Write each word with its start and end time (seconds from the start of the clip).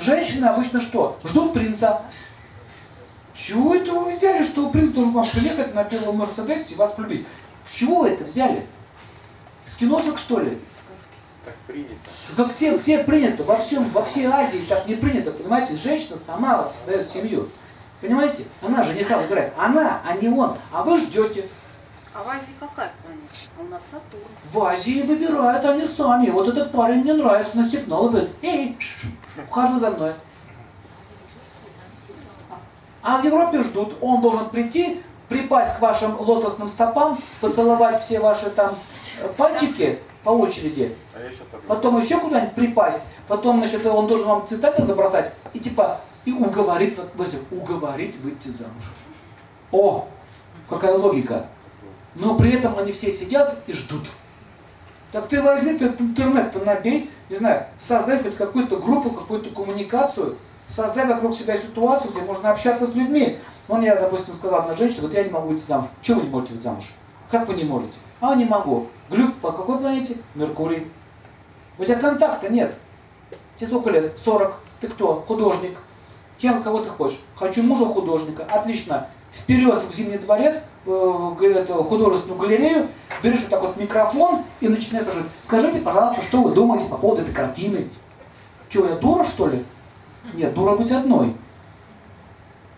женщины 0.00 0.46
обычно 0.46 0.80
что? 0.80 1.18
Ждут 1.24 1.52
принца. 1.52 2.02
Чего 3.34 3.74
это 3.74 3.92
вы 3.92 4.14
взяли, 4.14 4.42
что 4.42 4.68
принц 4.70 4.92
должен 4.92 5.12
вам 5.12 5.26
приехать 5.26 5.74
на 5.74 5.84
белом 5.84 6.16
Мерседесе 6.16 6.74
и 6.74 6.74
вас 6.74 6.92
полюбить? 6.92 7.26
С 7.68 7.74
чего 7.74 8.00
вы 8.00 8.10
это 8.10 8.24
взяли? 8.24 8.66
С 9.66 9.76
киношек, 9.76 10.18
что 10.18 10.40
ли? 10.40 10.58
Так 11.44 11.54
принято. 11.66 11.94
Как 12.36 12.54
где, 12.54 12.76
где 12.76 12.98
принято? 12.98 13.44
Во 13.44 13.56
всем, 13.56 13.88
во 13.90 14.04
всей 14.04 14.26
Азии 14.26 14.64
так 14.68 14.86
не 14.86 14.94
принято, 14.94 15.30
понимаете? 15.30 15.76
Женщина 15.76 16.18
сама 16.18 16.62
вот 16.62 16.74
создает 16.74 17.10
семью. 17.10 17.48
Понимаете? 18.00 18.44
Она 18.60 18.84
жениха 18.84 19.18
выбирает. 19.18 19.52
Она, 19.56 20.00
а 20.04 20.16
не 20.16 20.28
он. 20.28 20.56
А 20.72 20.82
вы 20.82 20.98
ждете. 20.98 21.48
А 22.12 22.22
в 22.22 22.28
Азии 22.28 22.54
какая 22.58 22.92
планета? 23.02 23.32
А 23.56 23.62
у 23.62 23.68
нас 23.68 23.82
Сатурн. 23.84 24.24
В 24.52 24.62
Азии 24.62 25.02
выбирают 25.02 25.64
они 25.64 25.86
сами. 25.86 26.28
Вот 26.30 26.48
этот 26.48 26.72
парень 26.72 27.02
мне 27.02 27.14
нравится, 27.14 27.56
на 27.56 27.68
сигнал 27.68 28.08
и 28.08 28.10
говорит, 28.10 28.30
эй, 28.42 28.78
ухаживай 29.48 29.80
за 29.80 29.90
мной. 29.90 30.14
А 33.02 33.18
в 33.18 33.24
Европе 33.24 33.62
ждут. 33.62 33.94
Он 34.00 34.20
должен 34.20 34.50
прийти, 34.50 35.02
припасть 35.28 35.76
к 35.76 35.80
вашим 35.80 36.20
лотосным 36.20 36.68
стопам, 36.68 37.16
поцеловать 37.40 38.02
все 38.02 38.20
ваши 38.20 38.50
там 38.50 38.74
э, 39.22 39.28
пальчики 39.36 39.98
по 40.22 40.30
очереди, 40.30 40.94
А 41.14 41.60
потом 41.68 42.00
еще 42.00 42.18
куда-нибудь 42.18 42.54
припасть, 42.54 43.06
потом, 43.26 43.58
значит, 43.60 43.86
он 43.86 44.06
должен 44.06 44.28
вам 44.28 44.46
цитаты 44.46 44.84
забросать 44.84 45.32
и 45.54 45.58
типа, 45.60 46.00
и 46.26 46.32
уговорить, 46.32 46.98
вот, 46.98 47.28
уговорить 47.50 48.16
выйти 48.16 48.48
замуж. 48.48 48.92
О, 49.72 50.06
какая 50.68 50.94
логика. 50.94 51.46
Но 52.14 52.36
при 52.36 52.52
этом 52.52 52.78
они 52.78 52.92
все 52.92 53.10
сидят 53.10 53.56
и 53.66 53.72
ждут. 53.72 54.06
Так 55.12 55.28
ты 55.28 55.42
возьми 55.42 55.72
этот 55.72 56.00
интернет, 56.00 56.52
ты 56.52 56.60
набей, 56.60 57.10
не 57.28 57.36
знаю, 57.36 57.64
создай 57.78 58.22
хоть 58.22 58.36
какую-то 58.36 58.76
группу, 58.76 59.10
какую-то 59.10 59.50
коммуникацию, 59.50 60.36
создай 60.68 61.06
вокруг 61.06 61.34
себя 61.34 61.56
ситуацию, 61.56 62.12
где 62.12 62.20
можно 62.20 62.50
общаться 62.50 62.86
с 62.86 62.94
людьми. 62.94 63.38
Вон 63.66 63.82
я, 63.82 63.96
допустим, 63.96 64.34
сказал 64.36 64.60
одной 64.60 64.76
женщине, 64.76 65.02
вот 65.02 65.12
я 65.12 65.24
не 65.24 65.30
могу 65.30 65.48
выйти 65.48 65.62
замуж. 65.62 65.88
Чего 66.02 66.20
вы 66.20 66.26
не 66.26 66.30
можете 66.30 66.52
выйти 66.52 66.64
замуж? 66.64 66.92
Как 67.30 67.48
вы 67.48 67.54
не 67.54 67.64
можете? 67.64 67.94
А, 68.20 68.34
не 68.34 68.44
могу. 68.44 68.86
Глюк 69.08 69.36
по 69.36 69.52
какой 69.52 69.78
планете? 69.78 70.16
Меркурий. 70.34 70.86
У 71.78 71.84
тебя 71.84 71.96
контакта 71.96 72.48
нет. 72.48 72.74
Тебе 73.56 73.68
сколько 73.68 73.90
лет? 73.90 74.18
40. 74.18 74.54
Ты 74.80 74.88
кто? 74.88 75.24
Художник. 75.26 75.76
Кем, 76.38 76.62
кого 76.62 76.80
ты 76.80 76.90
хочешь? 76.90 77.20
Хочу 77.36 77.62
мужа 77.62 77.86
художника. 77.86 78.44
Отлично. 78.44 79.08
Вперед 79.32 79.82
в 79.84 79.94
Зимний 79.94 80.18
дворец, 80.18 80.56
э, 80.86 80.90
в 80.90 81.84
художественную 81.84 82.40
галерею, 82.40 82.88
берешь 83.22 83.40
вот 83.40 83.50
так 83.50 83.60
вот 83.62 83.76
микрофон 83.76 84.44
и 84.60 84.68
начинаешь 84.68 85.06
спрашивать, 85.06 85.30
скажите, 85.46 85.80
пожалуйста, 85.80 86.22
что 86.22 86.42
вы 86.42 86.54
думаете 86.54 86.86
по 86.88 86.96
поводу 86.96 87.22
этой 87.22 87.34
картины? 87.34 87.88
Че, 88.68 88.88
я 88.88 88.96
дура, 88.96 89.24
что 89.24 89.48
ли? 89.48 89.64
Нет, 90.34 90.54
дура 90.54 90.76
быть 90.76 90.90
одной. 90.90 91.36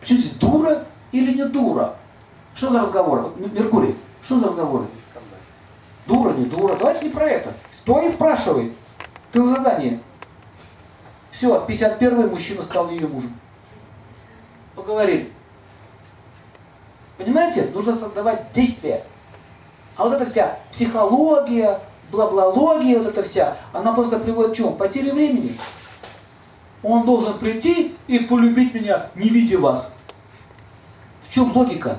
Почему 0.00 0.18
здесь 0.18 0.32
дура 0.32 0.84
или 1.12 1.34
не 1.34 1.44
дура? 1.44 1.94
Что 2.54 2.70
за 2.70 2.80
М- 3.36 3.54
Меркурий, 3.54 3.94
что 4.24 4.38
за 4.38 4.50
скандаль. 5.10 5.40
Дура, 6.06 6.32
не 6.34 6.44
дура. 6.46 6.76
Давайте 6.76 7.04
не 7.06 7.10
про 7.10 7.24
это. 7.24 7.52
Стой 7.72 8.08
и 8.08 8.12
спрашивай. 8.12 8.72
Ты 9.32 9.40
на 9.40 9.46
задании. 9.46 10.00
Все, 11.30 11.64
51-й 11.66 12.28
мужчина 12.30 12.62
стал 12.62 12.90
ее 12.90 13.06
мужем. 13.06 13.32
Поговорили. 14.74 15.32
Понимаете? 17.16 17.70
Нужно 17.72 17.92
создавать 17.92 18.52
действия. 18.54 19.02
А 19.96 20.04
вот 20.04 20.14
эта 20.14 20.26
вся 20.26 20.58
психология, 20.70 21.80
бла-блалогия, 22.10 22.98
вот 22.98 23.08
эта 23.08 23.22
вся, 23.22 23.56
она 23.72 23.92
просто 23.92 24.18
приводит 24.18 24.52
к 24.52 24.56
чему? 24.56 24.72
Потере 24.72 25.12
времени. 25.12 25.54
Он 26.82 27.04
должен 27.04 27.38
прийти 27.38 27.94
и 28.06 28.20
полюбить 28.20 28.74
меня, 28.74 29.08
не 29.14 29.28
видя 29.28 29.58
вас. 29.58 29.88
В 31.28 31.34
чем 31.34 31.54
логика? 31.56 31.98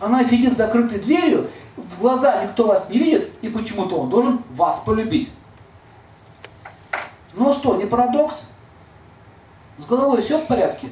Она 0.00 0.24
сидит 0.24 0.54
с 0.54 0.56
закрытой 0.56 1.00
дверью, 1.00 1.50
в 1.76 2.00
глаза 2.00 2.44
никто 2.44 2.66
вас 2.66 2.88
не 2.88 2.98
видит, 2.98 3.32
и 3.42 3.48
почему-то 3.48 3.96
он 3.98 4.10
должен 4.10 4.42
вас 4.50 4.80
полюбить. 4.84 5.30
Ну 7.34 7.52
что, 7.52 7.76
не 7.76 7.84
парадокс? 7.84 8.42
С 9.78 9.86
головой 9.86 10.22
все 10.22 10.38
в 10.38 10.46
порядке? 10.46 10.88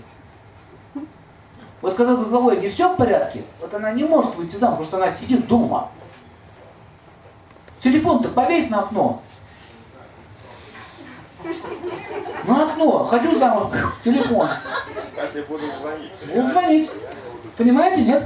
Вот 1.87 1.95
когда 1.95 2.17
с 2.17 2.27
головой 2.27 2.57
не 2.57 2.69
все 2.69 2.93
в 2.93 2.97
порядке, 2.97 3.45
вот 3.61 3.73
она 3.73 3.93
не 3.93 4.03
может 4.03 4.35
выйти 4.35 4.57
замуж, 4.57 4.79
потому 4.79 4.87
что 4.87 4.97
она 4.97 5.13
сидит 5.13 5.47
дома. 5.47 5.89
Телефон-то 7.81 8.29
повесь 8.31 8.69
на 8.71 8.81
окно. 8.81 9.23
На 12.45 12.65
окно. 12.65 13.05
Хочу 13.05 13.39
замуж. 13.39 13.73
Телефон. 14.03 14.49
Кстати, 15.01 15.45
буду 15.49 15.63
звонить. 15.81 16.11
Будут 16.35 16.51
звонить. 16.51 16.91
Понимаете, 17.57 18.03
нет? 18.03 18.25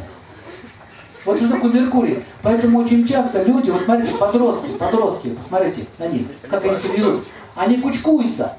Вот 1.26 1.36
что 1.36 1.50
такое 1.50 1.70
Меркурий. 1.70 2.24
Поэтому 2.42 2.78
очень 2.78 3.06
часто 3.06 3.42
люди, 3.42 3.68
вот 3.68 3.82
смотрите, 3.82 4.16
подростки, 4.16 4.70
подростки, 4.78 5.28
посмотрите 5.34 5.86
на 5.98 6.06
них, 6.06 6.28
как 6.48 6.64
они 6.64 6.74
себя 6.74 6.96
ведут. 6.96 7.26
Они 7.54 7.76
кучкуются. 7.76 8.56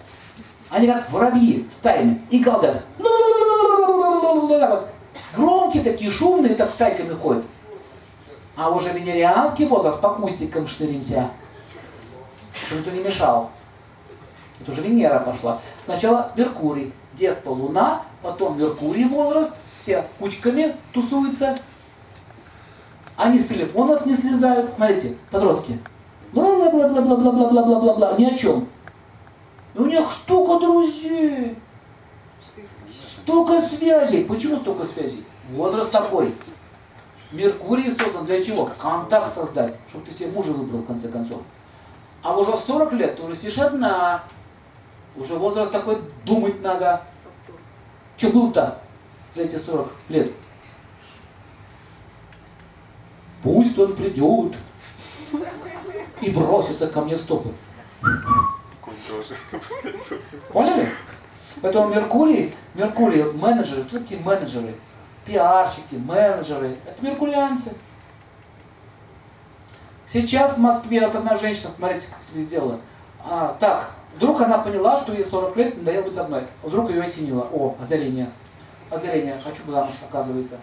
Они 0.70 0.86
как 0.86 1.12
воробьи 1.12 1.68
стаями 1.72 2.22
и 2.30 2.38
галдят. 2.38 2.84
Громкие 5.36 5.84
такие, 5.84 6.12
шумные, 6.12 6.56
так 6.56 6.72
стайками 6.72 7.14
ходят. 7.14 7.46
А 8.56 8.70
уже 8.70 8.90
венерианский 8.90 9.66
возраст 9.66 10.02
по 10.02 10.10
кустикам 10.10 10.68
штыримся. 10.68 11.30
Чтобы 12.54 12.82
никто 12.82 12.92
не 12.92 13.04
мешал. 13.04 13.50
Это 14.62 14.72
уже 14.72 14.82
Венера 14.82 15.20
пошла. 15.20 15.60
Сначала 15.86 16.32
Меркурий, 16.36 16.94
детство 17.14 17.52
Луна, 17.52 18.04
потом 18.22 18.60
Меркурий 18.60 19.06
возраст, 19.06 19.58
все 19.80 20.06
кучками 20.20 20.76
тусуются. 20.94 21.58
Они 23.18 23.40
с 23.40 23.48
телефонов 23.48 24.06
не 24.06 24.14
слезают. 24.14 24.72
Смотрите, 24.76 25.18
подростки. 25.32 25.80
Бла-бла-бла-бла-бла-бла-бла-бла-бла, 26.34 28.16
ни 28.18 28.26
о 28.26 28.38
чем. 28.38 28.68
И 29.74 29.80
у 29.80 29.86
них 29.86 30.12
столько 30.12 30.60
друзей, 30.66 31.58
столько 33.22 33.62
связей. 33.62 34.26
Почему 34.26 34.58
столько 34.58 34.86
связей? 34.86 35.24
Возраст 35.52 35.92
такой. 35.92 36.36
Меркурий 37.32 37.92
создан 37.92 38.26
для 38.26 38.44
чего? 38.44 38.72
Контакт 38.78 39.34
создать, 39.34 39.76
чтобы 39.90 40.06
ты 40.06 40.12
себе 40.14 40.32
мужа 40.32 40.52
выбрал 40.52 40.82
в 40.82 40.88
конце 40.88 41.08
концов. 41.08 41.42
А 42.24 42.38
уже 42.38 42.52
в 42.52 42.60
40 42.60 42.94
лет 42.94 43.16
ты 43.16 43.24
уже 43.24 43.36
сидишь 43.36 43.58
одна. 43.58 44.24
Уже 45.16 45.36
возраст 45.36 45.72
такой, 45.72 46.02
думать 46.26 46.62
надо. 46.62 47.02
Что 48.18 48.30
был-то 48.30 48.82
за 49.34 49.44
эти 49.44 49.58
40 49.58 49.90
лет? 50.10 50.32
Пусть 53.44 53.80
он 53.80 53.96
придет 53.96 54.54
и 56.22 56.30
бросится 56.30 56.88
ко 56.88 57.02
мне 57.02 57.16
в 57.16 57.20
стопы. 57.20 57.52
Поняли? 60.52 60.92
Поэтому 61.62 61.90
Меркурий, 61.90 62.54
Меркурий, 62.74 63.24
менеджеры, 63.24 63.84
кто 63.84 64.00
такие 64.00 64.22
менеджеры? 64.22 64.74
Пиарщики, 65.26 65.96
менеджеры, 65.96 66.78
это 66.86 67.06
меркурианцы. 67.06 67.76
Сейчас 70.08 70.56
в 70.56 70.60
Москве 70.60 71.02
вот 71.06 71.16
одна 71.16 71.38
женщина, 71.38 71.70
смотрите, 71.76 72.08
как 72.12 72.22
себе 72.24 72.44
сделала. 72.44 72.80
А, 73.24 73.56
так, 73.60 73.92
вдруг 74.16 74.42
она 74.42 74.58
поняла, 74.58 74.98
что 74.98 75.14
ей 75.14 75.24
40 75.24 75.56
лет, 75.56 75.78
надоело 75.78 76.04
быть 76.04 76.18
одной. 76.18 76.48
Вдруг 76.64 76.90
ее 76.90 77.04
осенило. 77.04 77.48
О, 77.52 77.76
озарение. 77.82 78.30
Озарение. 78.90 79.40
Хочу 79.42 79.64
замуж, 79.72 79.94
оказывается. 80.10 80.58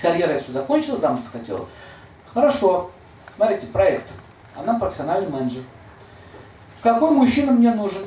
Карьера 0.00 0.34
я 0.34 0.38
все 0.38 0.52
закончила, 0.52 0.98
замуж 0.98 1.22
захотела. 1.24 1.66
Хорошо. 2.32 2.90
Смотрите, 3.36 3.66
проект. 3.66 4.10
Она 4.54 4.78
профессиональный 4.78 5.28
менеджер. 5.28 5.62
Какой 6.82 7.10
мужчина 7.10 7.52
мне 7.52 7.74
нужен? 7.74 8.02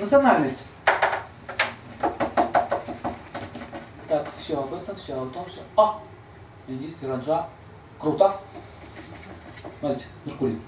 Национальность. 0.00 0.64
Так, 4.08 4.26
все 4.38 4.58
об 4.58 4.72
этом, 4.72 4.96
все 4.96 5.12
о 5.12 5.26
том, 5.26 5.44
все. 5.44 5.60
А! 5.76 6.00
Индийский 6.66 7.06
раджа. 7.06 7.46
Круто. 7.98 8.36
Смотрите, 9.78 10.06
Меркурий. 10.24 10.60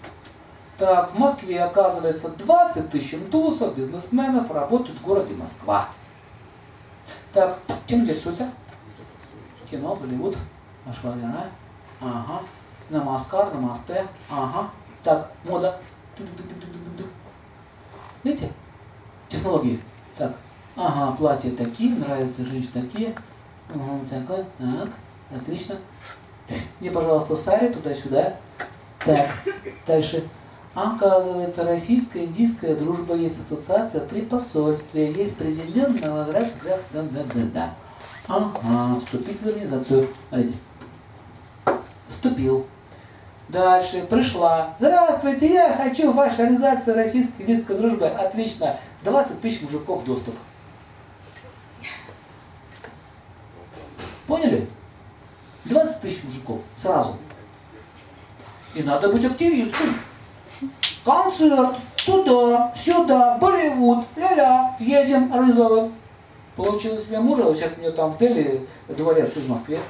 Так, 0.76 1.12
в 1.12 1.18
Москве, 1.18 1.62
оказывается, 1.62 2.28
20 2.28 2.90
тысяч 2.90 3.14
индусов, 3.14 3.74
бизнесменов 3.74 4.50
работают 4.50 4.98
в 4.98 5.02
городе 5.02 5.34
Москва. 5.34 5.88
Так, 7.32 7.58
чем 7.86 8.00
интересуется? 8.00 8.50
Кино, 9.70 9.94
Болливуд, 9.94 10.36
Ашварина. 10.86 11.46
Ага. 12.00 12.42
Намаскар, 12.90 13.54
намасте. 13.54 14.06
Ага. 14.30 14.70
Так, 15.02 15.32
мода. 15.44 15.78
Видите? 18.22 18.52
Технологии. 19.32 19.80
Так. 20.16 20.34
Ага, 20.76 21.16
платья 21.16 21.50
такие, 21.52 21.94
нравятся 21.94 22.44
женщины 22.44 22.82
такие. 22.82 23.14
Ага, 23.70 23.98
такое. 24.10 24.44
Так. 24.58 24.90
Отлично. 25.34 25.76
Мне, 26.80 26.90
пожалуйста, 26.90 27.34
сари 27.36 27.68
туда-сюда. 27.68 28.34
Так, 29.04 29.28
дальше. 29.86 30.24
Оказывается, 30.74 31.64
российско-индийская 31.64 32.74
дружба 32.74 33.14
есть 33.14 33.40
ассоциация 33.40 34.02
при 34.06 34.22
посольстве, 34.22 35.12
есть 35.12 35.36
президент 35.36 36.00
Новоград, 36.02 36.48
да, 36.64 36.78
да, 36.92 37.22
да, 37.34 37.40
да. 37.54 37.74
Ага, 38.28 39.00
вступить 39.00 39.40
в 39.40 39.46
организацию. 39.46 40.08
Смотрите. 40.28 40.56
Вступил. 42.08 42.66
Дальше 43.48 44.02
пришла. 44.08 44.74
Здравствуйте, 44.78 45.52
я 45.52 45.74
хочу 45.74 46.12
в 46.12 46.16
вашу 46.16 46.42
организацию 46.42 46.96
российско-индийской 46.96 47.76
дружбы. 47.76 48.06
Отлично. 48.06 48.78
20 49.04 49.40
тысяч 49.40 49.62
мужиков 49.62 50.04
доступ. 50.04 50.34
Поняли? 54.26 54.68
20 55.64 56.00
тысяч 56.00 56.22
мужиков 56.24 56.60
сразу. 56.76 57.16
И 58.74 58.82
надо 58.82 59.12
быть 59.12 59.24
активистом. 59.24 59.98
Концерт, 61.04 61.76
туда, 62.06 62.72
сюда, 62.76 63.36
Болливуд, 63.38 64.06
ля-ля, 64.16 64.76
едем, 64.78 65.32
организовываем. 65.32 65.94
Получила 66.56 66.98
себе 66.98 67.18
мужа, 67.18 67.54
сейчас 67.54 67.72
у 67.76 67.80
меня 67.80 67.90
там 67.90 68.12
в 68.12 68.18
Дели 68.18 68.68
дворец 68.88 69.36
из 69.36 69.48
Москвы. 69.48 69.80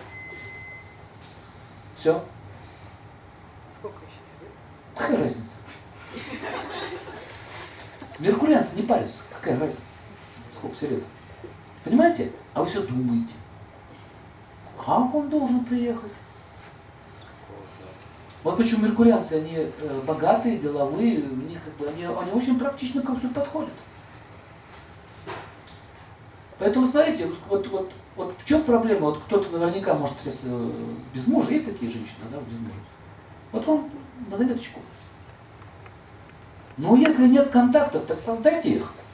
Все. 1.97 2.23
Сколько 3.71 3.99
еще 4.07 4.19
себе? 4.27 4.49
Какая 4.97 5.19
разница? 5.19 5.43
Меркурианцы 8.19 8.77
не 8.77 8.83
парятся. 8.83 9.21
Какая 9.31 9.59
разница? 9.59 9.81
Сколько 10.57 10.77
все 10.77 10.89
лет? 10.89 11.05
Понимаете? 11.85 12.33
А 12.55 12.61
вы 12.61 12.67
все 12.67 12.83
думаете. 12.83 13.35
Как 14.77 15.15
он 15.15 15.29
должен 15.29 15.65
приехать? 15.65 16.13
Вот 18.45 18.57
почему 18.57 18.87
меркурианцы, 18.87 19.35
они 19.35 19.55
э, 19.57 20.01
богатые, 20.05 20.59
деловые, 20.59 21.21
у 21.21 21.37
них 21.37 21.61
как 21.65 21.75
бы, 21.77 21.89
они, 21.89 22.05
они 22.05 22.33
очень 22.33 22.59
практично 22.59 23.01
ко 23.03 23.15
всему 23.15 23.33
подходят. 23.33 23.71
Поэтому 26.59 26.87
смотрите, 26.87 27.27
вот, 27.27 27.39
вот, 27.49 27.69
вот, 27.69 27.93
вот 28.17 28.35
в 28.39 28.45
чем 28.45 28.63
проблема? 28.65 29.01
Вот 29.07 29.23
кто-то 29.27 29.49
наверняка 29.57 29.95
может, 29.95 30.17
э, 30.25 30.71
без 31.15 31.27
мужа, 31.29 31.53
есть 31.53 31.67
такие 31.67 31.91
женщины, 31.91 32.25
да, 32.33 32.39
без 32.39 32.59
мужа. 32.59 32.81
Вот 33.53 33.67
вам 33.67 33.91
на 34.29 34.37
заметочку. 34.37 34.81
Но 36.77 36.97
если 36.97 37.27
нет 37.27 37.51
контактов, 37.51 38.03
так 38.07 38.21
создайте 38.21 38.71
их. 38.71 38.93